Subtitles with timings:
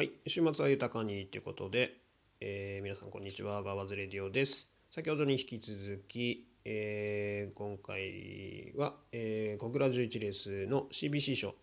[0.00, 1.98] はい、週末は豊かにということで、
[2.40, 4.74] えー皆さんこんにちは、ガワズレディオです。
[4.88, 11.54] 先ほどに引き続き、えー今回は、えー、小倉11レースの CBC 賞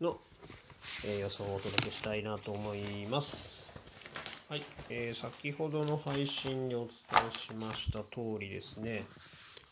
[0.00, 0.16] の、
[1.04, 3.78] えー予想をお届けしたいなと思います。
[4.48, 6.88] はい、えー先ほどの配信でお伝
[7.32, 9.04] えしました通りですね、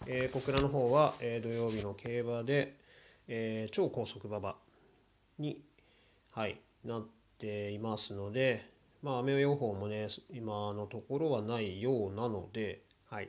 [0.07, 2.77] えー小倉の方は、えー土曜日の競馬で、
[3.27, 4.55] えー超高速馬場
[5.41, 5.61] に、
[6.31, 8.69] はい、なってていますので、
[9.03, 13.29] まあ、雨予報もね、今のところはないようなので、はい、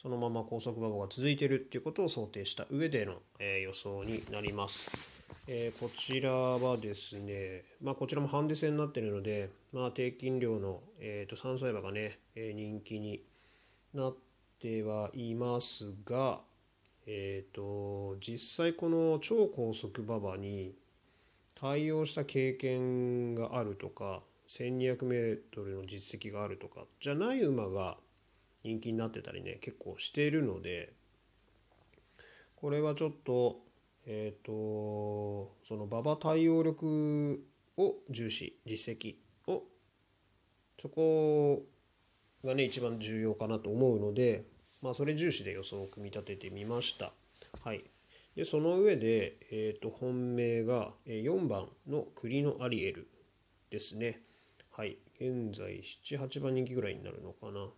[0.00, 5.08] そのまま高速馬場が続いているっていうことを想定した上での、えー予想になります。
[5.48, 13.22] えーこちらはですね、まあ、こちらもハンデ戦になっているので、まあ、低金量の、えー、と3歳馬がね、えー人気に
[13.94, 14.16] なっ
[14.60, 16.40] てはいますが、
[17.06, 20.74] えー、と実際この超高速馬場に
[21.64, 27.96] 対応した経験があるとか 1200m の実績があるとかじゃない馬が
[28.62, 30.92] 人気になってたりね結構しているので
[32.56, 33.60] これはちょっと
[34.04, 34.52] えっ、と
[35.66, 37.42] その馬場対応力
[37.78, 39.14] を重視実績
[39.46, 39.62] を
[40.78, 41.62] そこ
[42.44, 44.44] がね一番重要かなと思うので
[44.82, 47.14] まあそれ重視で予想を組み立ててみました。
[47.64, 47.93] はい
[48.36, 53.08] でその上で、えー、と本命が4番の栗のアリエル
[53.70, 54.20] ですね。
[54.72, 57.68] はい、現在7、8番人気ぐらいになるのかな。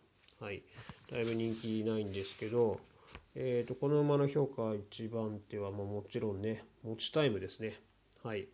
[0.40, 0.62] はい、
[1.10, 2.80] だいぶ人気ないんですけど、
[3.34, 7.74] えー、とこの馬の評価1番手はもうもちろんね、持ちタイムですね。
[8.24, 8.48] はい、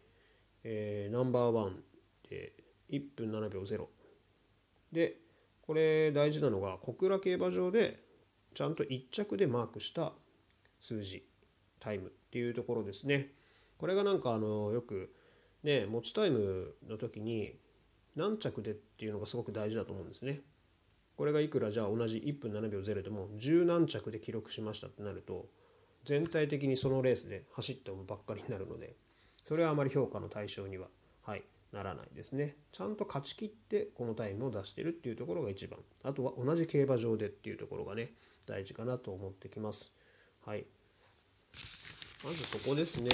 [0.64, 1.82] えーナンバーワン
[2.28, 2.52] で
[2.90, 3.86] 1分7秒0。
[4.90, 5.18] で、
[5.62, 8.02] これ大事なのが小倉競馬場で
[8.54, 10.12] ちゃんと1着でマークした
[10.80, 11.24] 数字
[11.82, 13.32] タイムっていうところですね。
[13.78, 15.12] これがなんかあのよく
[15.64, 17.56] ね持ちタイムの時に
[18.14, 20.40] 何着でっていうのがすごく大事だと思うんですね。
[21.16, 25.46] これがいくらじゃあ同じ1分7秒0でも十何着で記録しましたってなると
[26.04, 28.96] 全体的にそのレースで走った馬ばっかりになるので
[29.44, 30.86] それはあまり評価の対象には、
[31.22, 32.56] はい、ならないですね。
[32.70, 38.10] ちゃんと勝ち切ってこのタイムを出してるっていうところが一番あとは同じ競馬場でっていうところがね
[38.46, 39.96] 大事かなと思ってきます。
[40.44, 40.66] はい、
[42.24, 43.10] まずそこですね。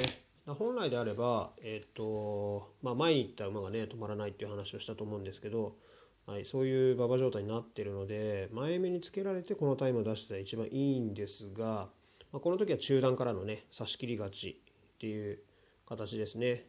[0.46, 5.76] 本来であれば、えっ、と、まあ、前に行った馬がね、止まらないっていう話をしたと思うんですけど、
[6.26, 11.88] はい、そういう馬場状態になってるので、前目につけられてこのタイムを出してたら一番いいんですが、
[12.32, 14.60] まあ、この時は中段からのね、差し切り勝ち
[14.96, 15.38] っていう
[15.86, 16.66] 形ですね。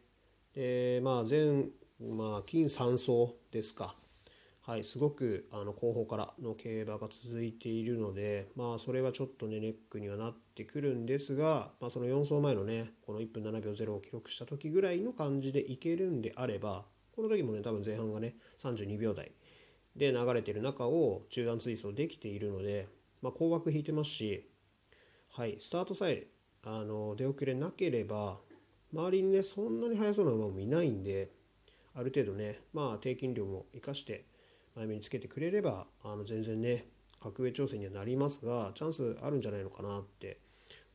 [0.54, 1.64] で、まあ、前、
[2.00, 3.94] まあ、金3走ですか。
[4.62, 16.84] はい、すごくあの後方からの競馬が続いているので、まあ、それはちょっとねネックにはなってくるんですが、まあ、その4走前のねこの1分7秒0を記録した時ぐらいの感じでいけるんであれば
[17.16, 19.32] この時もね多分前半がね32秒台
[19.96, 22.86] で流れてる中を中段追走できているので、
[23.22, 24.46] まあ、高額引いてますし、
[25.32, 26.26] はい、スタートさえ
[26.64, 28.38] あの出遅れなければ
[28.92, 31.30] 周りにねそんなに速そうな馬もいないんで
[31.94, 34.26] ある程度ねまあ低金量も生かして
[34.80, 36.86] 前目につけてくれればあの全然ね
[37.22, 40.38] 格上調整にはなりますがチャンスあるんじゃないのかなって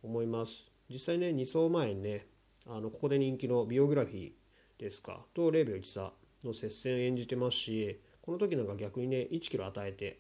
[0.02, 0.72] 思います。
[0.90, 2.26] 実際ね2走前にね
[2.68, 4.32] あのここで人気のビオグラフィー
[4.80, 6.12] ですかと0秒1差
[6.44, 10.20] の接戦を演じてますしこの時なんか逆にね1キロ与えて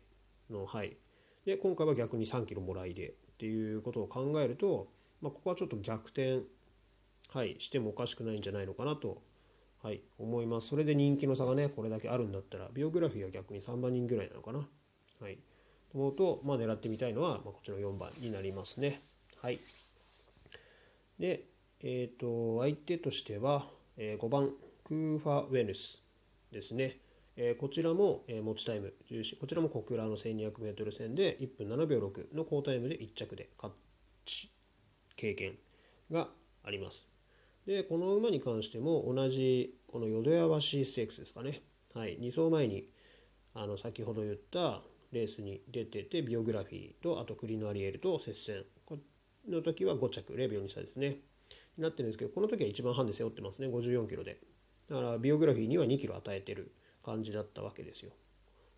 [0.52, 0.96] のはい。
[1.44, 4.90] で今回は逆に3キロもらいでっていうことを考えると、
[5.22, 6.42] まあ、ここはちょっと逆転
[7.30, 9.24] はいしてもおかしくないんじゃないのかなと
[9.86, 10.70] はい、思います。
[10.70, 14.68] それで人気の差がね、これだけあるんだったら、ビオグラフィーは逆に3番人ぐらいなのかな。
[15.22, 15.36] はい。
[15.92, 19.04] と思うと、まあ、狙ってみたいのは、まあ、こちらの4番になりますね。
[19.44, 19.60] はい。
[21.20, 21.44] で、
[21.82, 26.04] えっ、と、相手としては、え5番、クーファ・ウェヌス
[26.52, 26.98] ですね。
[27.36, 33.72] えこちらも、え持ちタイム重視、こちらも小倉の 1200m 戦で1分7秒6の好タイムで1着で勝
[34.26, 34.50] ち、
[35.16, 35.60] 経験
[36.10, 36.28] が
[36.64, 37.15] あります。
[37.66, 41.62] でこの馬に関しても同じこの淀屋橋ステークスですかね、
[41.94, 42.88] はい、2走前に
[43.54, 44.82] あの先ほど言った
[45.12, 48.64] レースに出ててビオグラフィーとあとクリノアリエルと接戦。
[48.86, 48.98] こ
[49.50, 51.18] の時は5着0秒2差ですね。
[51.78, 53.68] になってるんですけどこの時は一番半で背負ってますね。
[53.68, 54.40] 54キロで。
[54.90, 56.74] だからビオグラフィーには2キロ与えてる
[57.04, 58.12] 感じだったわけですよ。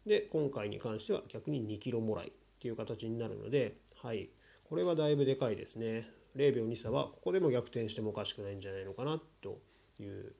[0.06, 4.30] で今回に関しては逆に2キロもらいっていう形になるのではい。
[4.70, 6.08] これはだいぶでかいですね。
[6.38, 9.60] 0秒2差はここでも逆転してもおかしくないんじゃないのかなと
[10.00, 10.34] いう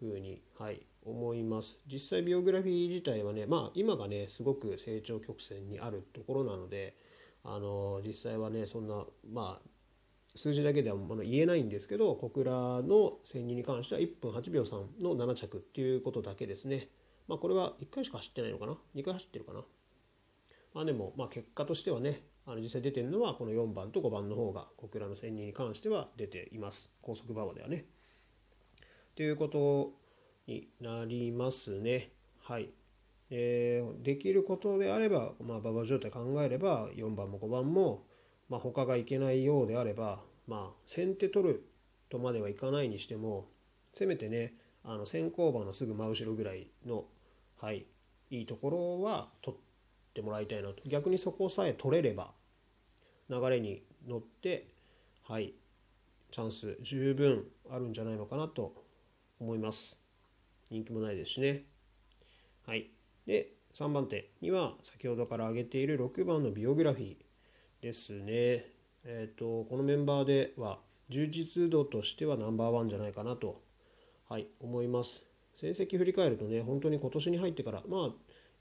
[0.00, 6.96] ふうに、はい、思います実際ビオグラフィー自体はねまあ今がねすごく成長曲線にあるところなので
[7.44, 9.68] あの実際はねそんなまあ
[10.34, 16.88] 数字だけでは言えないんですけど小倉の1000人に関しては1分8秒3の7着っていうことだけですね。
[17.28, 19.62] まあこれは1回しか走ってないのかな ?2 回走ってるかな？
[20.72, 27.84] まあでもまあ結果としてはねあの実際出てるのはこの4番と5番の方が小倉の1000人に関しては出ています高速馬場ではね。
[29.14, 29.92] ということ
[30.46, 32.10] になりますね。
[32.40, 32.70] はい。
[33.30, 38.04] えー、できることであれば、まあ、馬場状態考えれば4番も5番も、
[38.50, 41.66] まあ、他がいけないようであれば、まあ、先手取る
[42.10, 43.48] とまではいかないにしても
[43.94, 44.54] せめてね
[44.84, 47.04] あの先行馬のすぐ真後ろぐらいの、
[47.58, 47.86] はい、
[48.30, 49.71] いいところは取って
[50.12, 52.32] てもらいたいなと逆にそこさえ取れれば
[53.28, 54.68] 流れに乗って
[55.28, 55.54] はい
[56.30, 58.74] チャンス十分あるんじゃないのかなと
[59.40, 60.00] 思います
[60.70, 61.64] 人気もないですしね
[62.66, 62.90] はい
[63.26, 67.16] で3番手には先ほどから挙げている6番のビオグラフィー
[67.82, 68.66] ですね。
[69.04, 70.78] えっ、ー、とこのメンバーでは
[71.08, 73.62] 充実度としてはナンバーワンじゃないかなと、
[74.28, 75.24] はい、思います。
[75.54, 78.10] 成績振り返るとね本当に今年に入ってからまあ、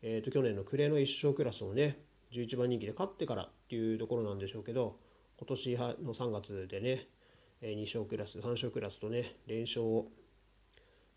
[0.01, 1.97] えー、と去年の暮れの一生クラスをね
[2.31, 4.97] 11番人気で勝ってからっていうところなんでしょうけど
[5.37, 7.07] 今年の3月でね
[7.61, 10.07] 2勝クラス3勝クラスとね連勝を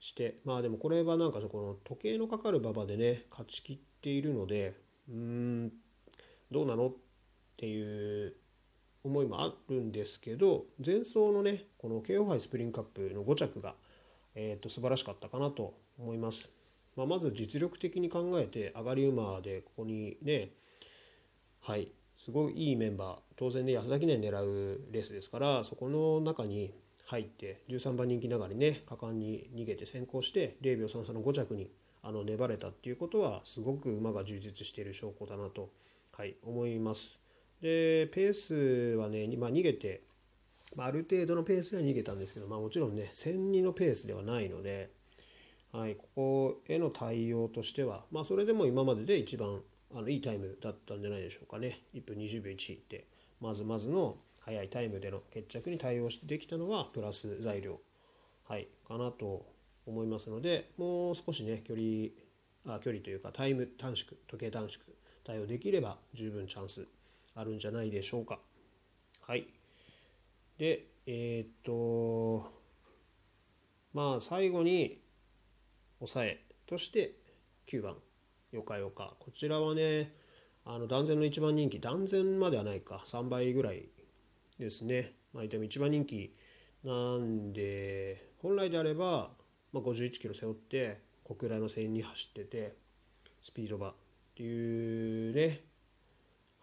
[0.01, 4.75] してまあでもこれはなんかこの時計のかかる馬場でね勝ち切っているので
[5.09, 5.73] うーん
[6.51, 6.93] どうなのっ
[7.57, 8.35] ていう
[9.05, 13.75] 思いもあるんですけど前走のねこの KO 杯スプリングカップの5着が、
[14.35, 16.51] えー、と素晴らしかったかなと思います。
[16.97, 20.51] まあ、まず実力的に考えて上がり馬でここにね
[21.61, 26.73] はいすごいいいメンバー当然ね安田記念狙うレースですからそこの中に
[27.07, 31.69] 入って13番人気ながらね果敢に逃げて先行して0秒33の5着に
[32.03, 35.71] あの粘れたっていうことはすごく馬が充実している証拠だなと、
[36.13, 37.19] はい、思います。
[37.63, 38.55] でペース
[38.97, 40.03] はね、まあ、逃げて、
[40.77, 44.91] まあ、ある程度のペースでは逃げたんですけど、まあ、もちろんね1002のペースではないので、
[45.77, 49.61] はい、ここへの対応としては、まあ、それでも今までで一番
[49.93, 53.09] あのいいタイムだったんじゃないでしょうかね1分20秒1って
[53.41, 57.81] まずまずの速いタイムでの決着に対応してできたのはプラス材料、
[58.49, 59.45] はい、かなと
[59.85, 64.85] 思いますのでもう少しね距離あ距離というかタイム短縮時計短縮
[65.25, 66.87] 対応できれば十分チャンス
[67.35, 68.39] あるんじゃないでしょうか。
[69.23, 69.49] はい。
[70.57, 72.49] で、えー、っと、
[73.93, 75.04] まあ最後に
[76.07, 77.15] 抑えとして
[77.67, 77.97] 9番、
[78.53, 79.17] よかよか。
[79.21, 80.15] こちらはね、
[80.65, 83.89] あの断然の一番人気、断然まではないか、3倍ぐらい
[84.59, 85.15] ですね。
[85.33, 86.35] まあ、でも一番人気
[86.85, 89.31] なんで、本来であれば、
[89.73, 92.77] まあ、51キロ背負って小倉の線に走ってて、
[93.43, 93.95] スピード馬っ
[94.35, 95.65] ていうね、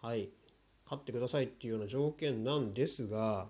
[0.00, 0.30] はい、
[0.84, 3.46] 勝ってくださいっていうような条件なんですが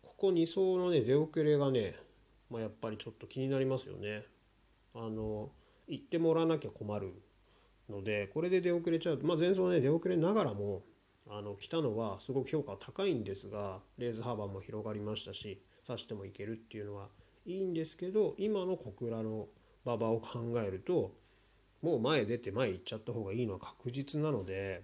[0.00, 1.96] ここ2走のね出遅れがね、
[2.50, 4.24] まあ、やっぱりちょっと気になりますよね。
[4.94, 5.50] あの
[5.88, 7.12] 言ってもらわなきゃ困る
[7.90, 10.82] のでこれで出遅れちゃうと、まあ、前走ね出遅れながらも
[11.28, 17.08] あの来たのはすごく評価は高いんですがレーズ幅も広がりましたし刺してもいけるっていうのは
[17.44, 19.48] いいんですけど今の小倉の
[19.84, 21.12] 馬場を考えると
[21.82, 24.82] もう前出て前行っちゃった方がいいのは確実なので。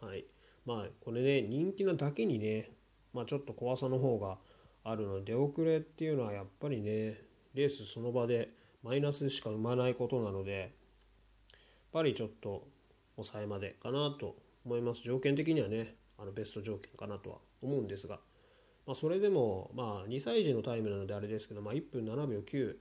[0.00, 0.24] はい。
[0.64, 2.70] まあ、これね、人気なだけにね、
[3.12, 4.38] まあちょっと怖さの方が
[4.84, 7.20] あるので、出遅れっていうのはやっぱりね、
[7.54, 8.50] レースその場で
[8.82, 10.70] マイナスしか生まないことなので、やっ
[11.92, 12.66] ぱりちょっと
[13.16, 15.02] 抑えまでかなと思います。
[15.02, 18.20] 条件的にはね、あのベスト条件かなとは思うんですが、
[18.86, 22.76] まあ、それでも、まあ、2歳児のタイムなのであれですけど、まあ、1分7秒9、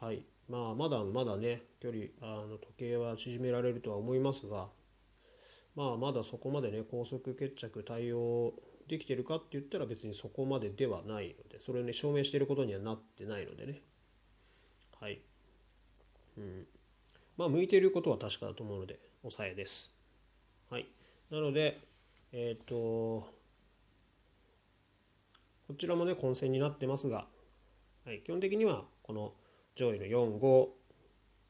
[0.00, 4.68] はい、まあ、まだまだね、距離、あの時計は縮められるとは思いますが、
[5.76, 8.54] まあまだそこまでね高速決着対応
[8.88, 13.82] できてるかって言ったら別にそこまでではないのでそれをね証明していることにはなってないのでね。
[15.00, 15.20] はい。
[16.38, 16.66] うん。
[17.36, 19.96] まあ向いていることは確かだと思うので抑えです。
[20.70, 20.86] はい。
[21.30, 21.80] なので
[22.32, 23.28] えっ、ー、と
[25.66, 27.26] こちらもね混戦になってますが、
[28.04, 29.32] はい、基本的にはこの
[29.76, 30.68] 上位の45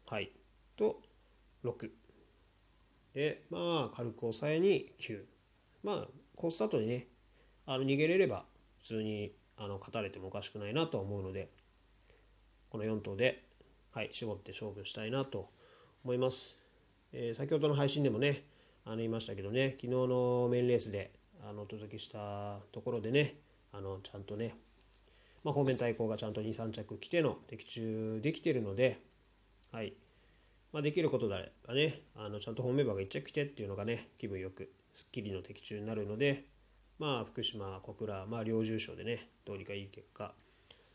[0.07, 0.31] はい。
[0.77, 1.01] と
[1.65, 1.91] 6
[3.15, 5.25] で、まあ、軽く抑えに9。
[5.83, 7.07] まあ、コースタートにね、
[7.67, 8.45] あの逃げれれば、
[8.79, 11.49] 普通にあの勝たれてもおかしくないなと思うので、
[12.71, 13.45] この4頭で、
[13.93, 15.49] はい、絞って勝負したいなと
[16.05, 16.57] 思います。
[17.13, 18.43] えー、先ほどの配信でもね、
[18.85, 21.13] あの言いましたけどね、昨日のメインレースで
[21.49, 23.37] あのお届けしたところでね、
[23.73, 24.57] あのちゃんとね、
[25.45, 29.01] まあ、方面対抗がちゃんと2、3着来ての的中できてるので、
[29.73, 29.95] はい、
[30.73, 36.45] まあ、できることであればね、あのちゃんと本メンバーが1着来てっていうのがね、気分よく、すっきりの的中になるので、
[36.99, 40.33] まあ福島小倉まあ両重賞でねどうにかいい結果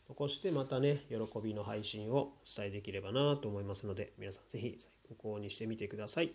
[0.10, 6.32] 残してまたね喜びの配信をお伝えできればなと思いますので皆さんぜひ参考にしてみてください。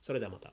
[0.00, 0.52] それではまた。